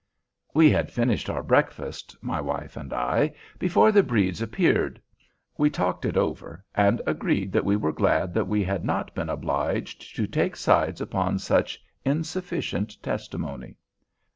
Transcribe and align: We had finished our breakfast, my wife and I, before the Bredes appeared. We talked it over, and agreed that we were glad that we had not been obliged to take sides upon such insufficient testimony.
We 0.55 0.71
had 0.71 0.91
finished 0.91 1.29
our 1.29 1.43
breakfast, 1.43 2.15
my 2.23 2.41
wife 2.41 2.75
and 2.75 2.91
I, 2.91 3.33
before 3.59 3.91
the 3.91 4.01
Bredes 4.01 4.41
appeared. 4.41 4.99
We 5.59 5.69
talked 5.69 6.05
it 6.05 6.17
over, 6.17 6.65
and 6.73 7.03
agreed 7.05 7.51
that 7.51 7.65
we 7.65 7.75
were 7.75 7.91
glad 7.91 8.33
that 8.33 8.47
we 8.47 8.63
had 8.63 8.83
not 8.83 9.13
been 9.13 9.29
obliged 9.29 10.15
to 10.15 10.25
take 10.25 10.55
sides 10.55 11.01
upon 11.01 11.37
such 11.37 11.79
insufficient 12.03 12.99
testimony. 13.03 13.77